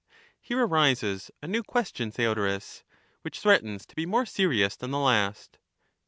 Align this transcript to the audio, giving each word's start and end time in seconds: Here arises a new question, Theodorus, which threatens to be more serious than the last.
Here 0.41 0.59
arises 0.65 1.29
a 1.43 1.47
new 1.47 1.61
question, 1.61 2.09
Theodorus, 2.09 2.83
which 3.21 3.37
threatens 3.37 3.85
to 3.85 3.95
be 3.95 4.07
more 4.07 4.25
serious 4.25 4.75
than 4.75 4.89
the 4.89 4.97
last. 4.97 5.59